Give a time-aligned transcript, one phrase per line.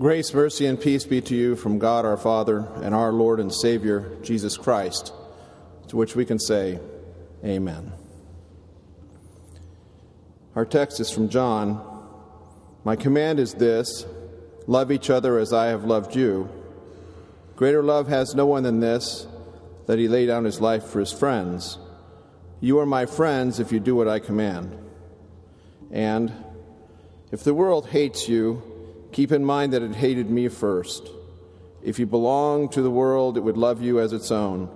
[0.00, 3.54] Grace, mercy, and peace be to you from God our Father and our Lord and
[3.54, 5.12] Savior, Jesus Christ,
[5.88, 6.80] to which we can say,
[7.44, 7.92] Amen.
[10.56, 11.84] Our text is from John.
[12.82, 14.06] My command is this
[14.66, 16.48] love each other as I have loved you.
[17.54, 19.26] Greater love has no one than this,
[19.86, 21.76] that he lay down his life for his friends.
[22.62, 24.78] You are my friends if you do what I command.
[25.90, 26.32] And
[27.30, 28.62] if the world hates you,
[29.12, 31.08] Keep in mind that it hated me first.
[31.82, 34.68] If you belong to the world, it would love you as its own.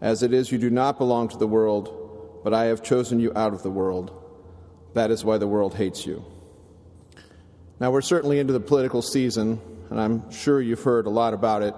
[0.00, 3.32] As it is, you do not belong to the world, but I have chosen you
[3.34, 4.12] out of the world.
[4.94, 6.24] That is why the world hates you.
[7.80, 11.62] Now, we're certainly into the political season, and I'm sure you've heard a lot about
[11.62, 11.74] it,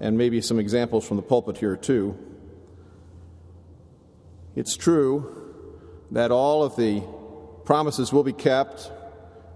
[0.00, 2.18] and maybe some examples from the pulpit here, too.
[4.56, 5.54] It's true
[6.10, 7.02] that all of the
[7.64, 8.90] promises will be kept,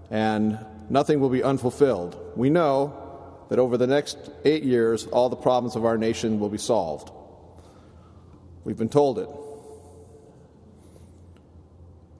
[0.09, 0.57] and
[0.89, 2.17] nothing will be unfulfilled.
[2.35, 3.09] We know
[3.49, 7.11] that over the next eight years, all the problems of our nation will be solved.
[8.63, 9.29] We've been told it.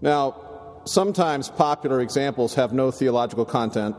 [0.02, 3.95] Now, sometimes popular examples have no theological content,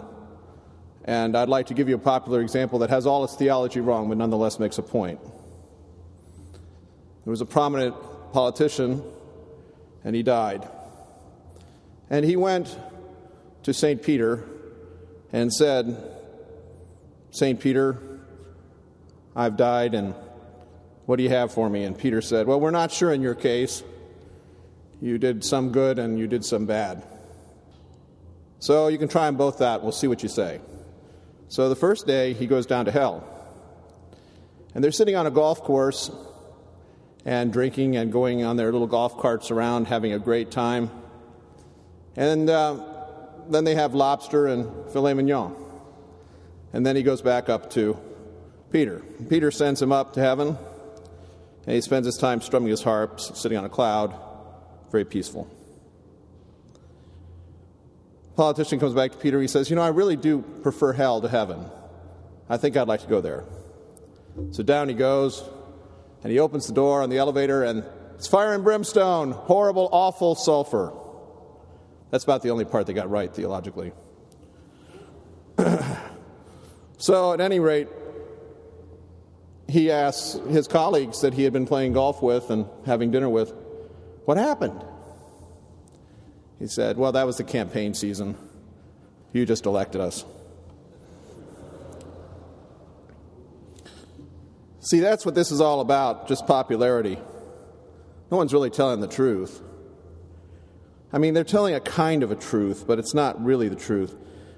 [1.05, 4.09] and I'd like to give you a popular example that has all its theology wrong,
[4.09, 5.21] but nonetheless makes a point.
[7.25, 7.95] There was a prominent
[8.33, 9.03] politician,
[10.05, 10.69] and he died.
[12.09, 12.77] And he went
[13.63, 14.03] to St.
[14.03, 14.43] Peter
[15.33, 15.97] and said,
[17.31, 17.61] St.
[17.61, 17.99] Peter,
[19.35, 20.15] I've died, and
[21.07, 21.85] what do you have for me?
[21.85, 23.83] And Peter said, Well, we're not sure in your case.
[25.01, 27.03] You did some good and you did some bad.
[28.59, 29.83] So you can try them both that.
[29.83, 30.61] We'll see what you say.
[31.49, 33.27] So the first day, he goes down to hell.
[34.75, 36.11] And they're sitting on a golf course
[37.25, 40.91] and drinking and going on their little golf carts around, having a great time.
[42.15, 42.90] And uh,
[43.49, 45.55] then they have lobster and filet mignon.
[46.73, 47.99] And then he goes back up to
[48.71, 49.03] Peter.
[49.29, 50.57] Peter sends him up to heaven,
[51.67, 54.15] and he spends his time strumming his harp, sitting on a cloud,
[54.91, 55.49] very peaceful.
[58.37, 59.41] Politician comes back to Peter.
[59.41, 61.65] He says, You know, I really do prefer hell to heaven.
[62.49, 63.45] I think I'd like to go there.
[64.53, 65.45] So down he goes,
[66.23, 70.35] and he opens the door on the elevator, and it's fire and brimstone, horrible, awful
[70.35, 70.93] sulfur.
[72.11, 73.93] That's about the only part they got right theologically.
[76.99, 77.89] so, at any rate,
[79.69, 83.53] he asks his colleagues that he had been playing golf with and having dinner with,
[84.25, 84.85] What happened?
[86.59, 88.37] He said, Well, that was the campaign season.
[89.33, 90.25] You just elected us.
[94.81, 97.19] See, that's what this is all about just popularity.
[98.31, 99.63] No one's really telling the truth.
[101.13, 104.17] I mean, they're telling a kind of a truth, but it's not really the truth.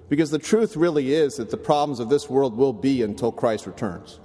[0.09, 3.67] Because the truth really is that the problems of this world will be until Christ
[3.67, 4.21] returns.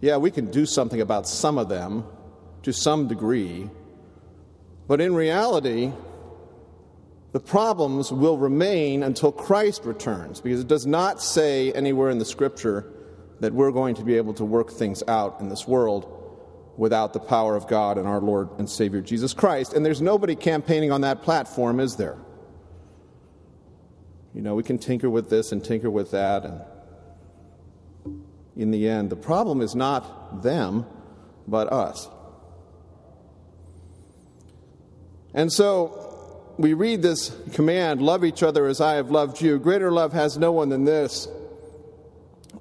[0.00, 2.04] Yeah, we can do something about some of them
[2.62, 3.68] to some degree,
[4.86, 5.92] but in reality,
[7.32, 12.24] the problems will remain until Christ returns, because it does not say anywhere in the
[12.24, 12.86] scripture
[13.40, 16.23] that we're going to be able to work things out in this world
[16.76, 19.72] without the power of God and our Lord and Savior Jesus Christ.
[19.72, 22.18] And there's nobody campaigning on that platform, is there?
[24.34, 26.60] You know, we can tinker with this and tinker with that, and
[28.56, 30.86] in the end, the problem is not them,
[31.46, 32.08] but us.
[35.34, 39.58] And so we read this command love each other as I have loved you.
[39.58, 41.28] Greater love has no one than this,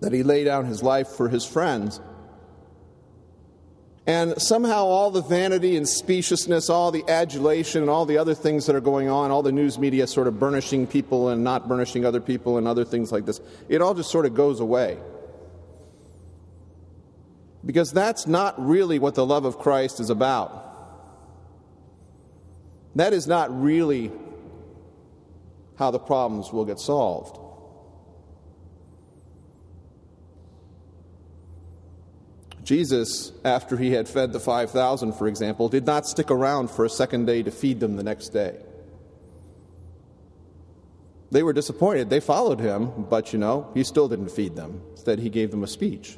[0.01, 1.99] that he lay down his life for his friends.
[4.05, 8.65] And somehow, all the vanity and speciousness, all the adulation, and all the other things
[8.65, 12.05] that are going on, all the news media sort of burnishing people and not burnishing
[12.05, 14.97] other people, and other things like this, it all just sort of goes away.
[17.65, 20.59] Because that's not really what the love of Christ is about.
[22.95, 24.11] That is not really
[25.77, 27.39] how the problems will get solved.
[32.63, 36.89] Jesus, after he had fed the 5,000, for example, did not stick around for a
[36.89, 38.57] second day to feed them the next day.
[41.29, 42.09] They were disappointed.
[42.09, 44.81] They followed him, but you know, he still didn't feed them.
[44.91, 46.17] Instead, he gave them a speech,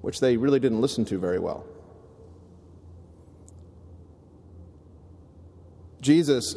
[0.00, 1.66] which they really didn't listen to very well.
[6.00, 6.54] Jesus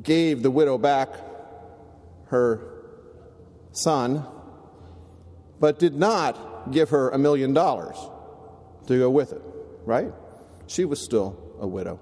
[0.00, 1.08] gave the widow back
[2.28, 2.60] her
[3.72, 4.24] son
[5.58, 7.96] but did not give her a million dollars
[8.86, 9.42] to go with it,
[9.84, 10.12] right?
[10.66, 12.00] She was still a widow,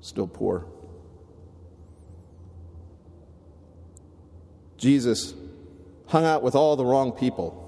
[0.00, 0.66] still poor.
[4.76, 5.34] Jesus
[6.06, 7.62] hung out with all the wrong people.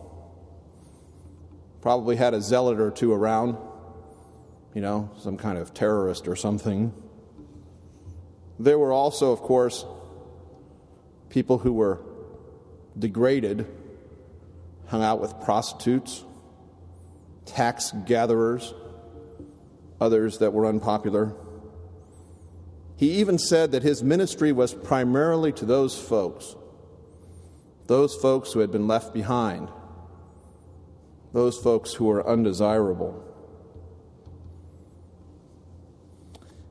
[1.81, 3.57] Probably had a zealot or two around,
[4.75, 6.93] you know, some kind of terrorist or something.
[8.59, 9.85] There were also, of course,
[11.31, 12.01] people who were
[12.99, 13.67] degraded,
[14.89, 16.25] hung out with prostitutes,
[17.45, 18.75] tax gatherers,
[20.01, 21.35] others that were unpopular.
[22.97, 26.57] He even said that his ministry was primarily to those folks,
[27.87, 29.69] those folks who had been left behind,
[31.33, 33.25] those folks who were undesirable.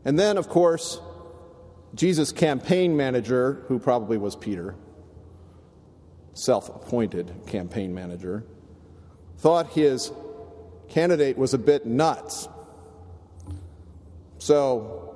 [0.04, 1.00] And then, of course,
[1.94, 4.76] Jesus' campaign manager, who probably was Peter,
[6.38, 8.44] self appointed campaign manager,
[9.38, 10.12] thought his
[10.90, 12.48] candidate was a bit nuts.
[14.40, 15.16] So,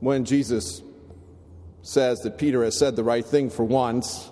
[0.00, 0.82] when Jesus
[1.82, 4.30] says that Peter has said the right thing for once,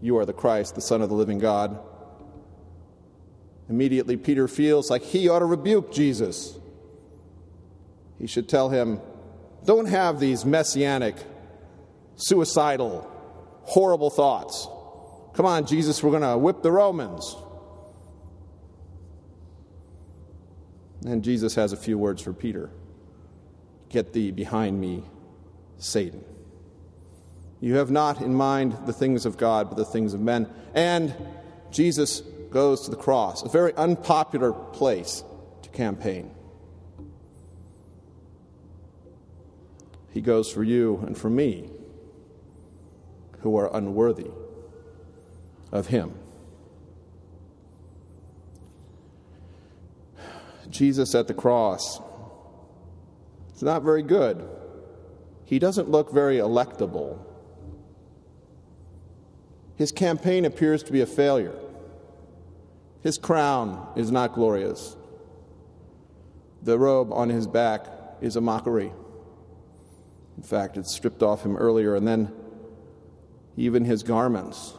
[0.00, 1.78] you are the Christ, the Son of the living God,
[3.68, 6.58] immediately Peter feels like he ought to rebuke Jesus.
[8.18, 9.00] He should tell him,
[9.64, 11.16] Don't have these messianic,
[12.16, 13.10] suicidal,
[13.68, 14.66] horrible thoughts.
[15.34, 17.36] Come on, Jesus, we're going to whip the Romans.
[21.06, 22.70] And Jesus has a few words for Peter
[23.90, 25.04] Get thee behind me,
[25.78, 26.24] Satan.
[27.60, 30.48] You have not in mind the things of God, but the things of men.
[30.74, 31.14] And
[31.70, 32.20] Jesus
[32.50, 35.22] goes to the cross, a very unpopular place
[35.62, 36.30] to campaign.
[40.10, 41.70] He goes for you and for me,
[43.40, 44.30] who are unworthy
[45.72, 46.14] of Him.
[50.70, 52.00] Jesus at the cross
[53.54, 54.46] is not very good.
[55.44, 57.18] He doesn't look very electable.
[59.76, 61.54] His campaign appears to be a failure.
[63.00, 64.96] His crown is not glorious.
[66.62, 67.86] The robe on his back
[68.20, 68.92] is a mockery.
[70.36, 72.32] In fact, it's stripped off him earlier, and then
[73.58, 74.74] even his garments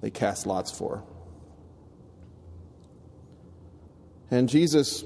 [0.00, 1.04] they cast lots for.
[4.30, 5.04] And Jesus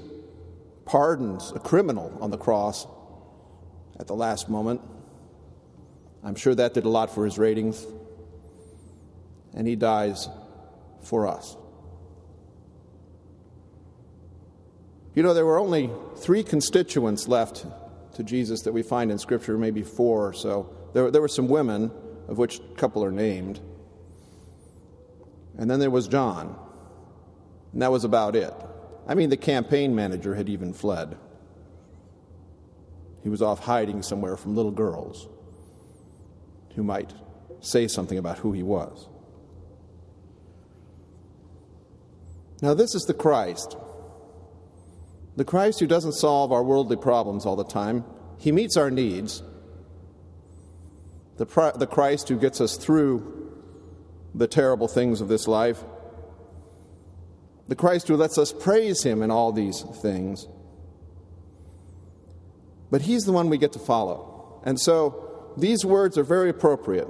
[0.85, 2.87] pardons a criminal on the cross
[3.99, 4.81] at the last moment.
[6.23, 7.85] I'm sure that did a lot for his ratings.
[9.53, 10.27] And he dies
[11.01, 11.55] for us.
[15.13, 17.65] You know, there were only three constituents left
[18.15, 20.73] to Jesus that we find in Scripture, maybe four or so.
[20.93, 21.91] There, there were some women,
[22.27, 23.59] of which a couple are named.
[25.57, 26.57] And then there was John.
[27.73, 28.53] And that was about it.
[29.07, 31.17] I mean, the campaign manager had even fled.
[33.23, 35.27] He was off hiding somewhere from little girls
[36.75, 37.13] who might
[37.59, 39.07] say something about who he was.
[42.61, 43.75] Now, this is the Christ.
[45.35, 48.03] The Christ who doesn't solve our worldly problems all the time.
[48.37, 49.43] He meets our needs.
[51.41, 53.51] The, the Christ who gets us through
[54.35, 55.83] the terrible things of this life
[57.71, 60.45] the Christ who lets us praise him in all these things.
[62.91, 64.61] But he's the one we get to follow.
[64.65, 67.07] And so these words are very appropriate.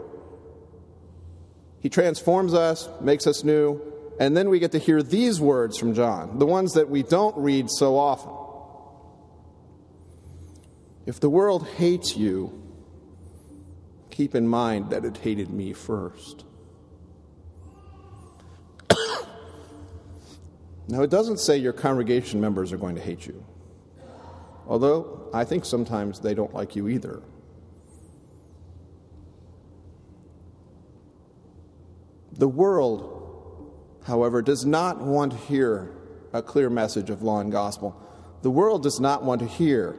[1.80, 3.82] He transforms us, makes us new,
[4.20, 7.36] and then we get to hear these words from John, the ones that we don't
[7.38, 8.32] read so often.
[11.08, 12.61] If the world hates you,
[14.22, 16.46] keep in mind that it hated me first.
[20.88, 23.44] Now, it doesn't say your congregation members are going to hate you,
[24.68, 27.24] although I think sometimes they don't like you either.
[32.34, 33.72] The world,
[34.06, 35.96] however, does not want to hear
[36.32, 38.00] a clear message of law and gospel.
[38.44, 39.98] The world does not want to hear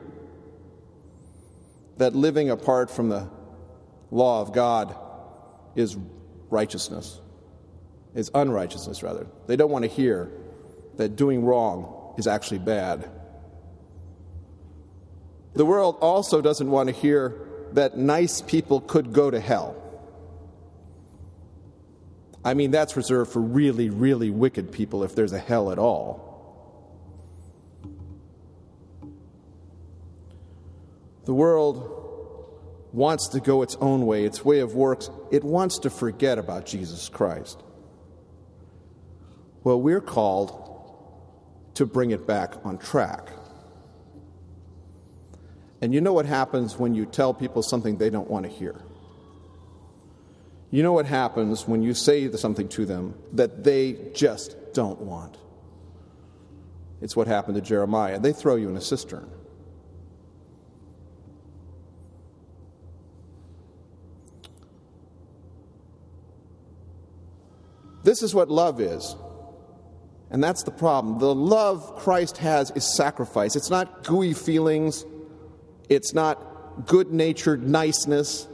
[1.96, 3.28] that living apart from the
[4.12, 4.95] law of God
[5.75, 5.97] is
[6.50, 7.19] righteousness,
[8.14, 9.26] is unrighteousness, rather.
[9.47, 10.31] They don't want to hear
[10.99, 13.11] that doing wrong is actually bad.
[15.54, 19.76] The world also doesn't want to hear that nice people could go to hell.
[22.45, 26.28] I mean, that's reserved for really, really wicked people if there's a hell at all.
[31.25, 32.01] The world
[32.92, 35.11] wants to go its own way, its way of works.
[35.30, 37.62] It wants to forget about Jesus Christ.
[39.64, 40.58] Well, we're called
[41.75, 43.30] to bring it back on track.
[45.80, 48.76] And you know what happens when you tell people something they don't want to hear?
[50.70, 55.37] You know what happens when you say something to them that they just don't want?
[57.00, 58.20] It's what happened to Jeremiah.
[58.20, 59.28] They throw you in a cistern.
[68.04, 69.16] This is what love is.
[70.30, 71.18] And that's the problem.
[71.18, 73.54] The love Christ has is sacrifice.
[73.54, 75.04] It's not gooey feelings,
[75.88, 78.49] it's not good natured niceness.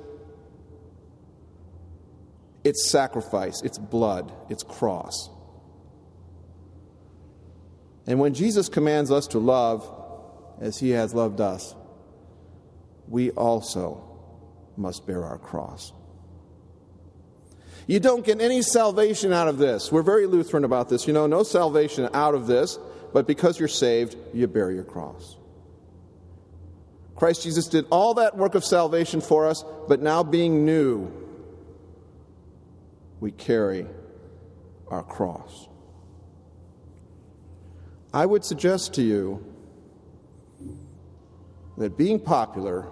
[2.65, 5.31] It's sacrifice, it's blood, it's cross.
[8.07, 9.89] And when Jesus commands us to love
[10.61, 11.75] as he has loved us,
[13.07, 14.03] we also
[14.77, 15.93] must bear our cross.
[17.89, 19.91] You don't get any salvation out of this.
[19.91, 21.07] We're very Lutheran about this.
[21.07, 22.79] You know, no salvation out of this,
[23.15, 25.39] but because you're saved, you bear your cross.
[27.17, 31.11] Christ Jesus did all that work of salvation for us, but now being new,
[33.21, 33.87] we carry
[34.89, 35.67] our cross.
[38.13, 39.43] I would suggest to you
[41.79, 42.91] that being popular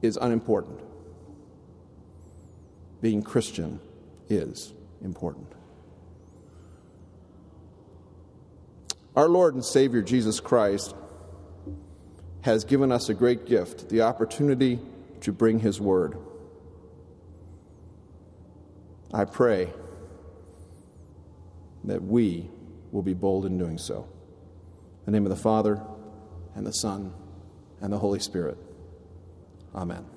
[0.00, 0.80] is unimportant
[3.00, 3.80] being Christian
[4.28, 4.72] is
[5.02, 5.46] important.
[9.14, 10.94] Our Lord and Savior Jesus Christ
[12.42, 14.78] has given us a great gift the opportunity
[15.22, 16.16] to bring His Word.
[19.12, 19.72] I pray
[21.84, 22.48] that we
[22.92, 24.08] will be bold in doing so.
[25.06, 25.80] In the name of the Father,
[26.56, 27.12] and the Son,
[27.80, 28.56] and the Holy Spirit.
[29.74, 30.15] Amen.